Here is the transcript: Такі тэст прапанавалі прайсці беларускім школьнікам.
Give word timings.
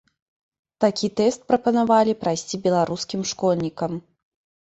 Такі 0.83 1.09
тэст 1.19 1.43
прапанавалі 1.51 2.13
прайсці 2.23 2.59
беларускім 2.65 3.21
школьнікам. 3.33 3.91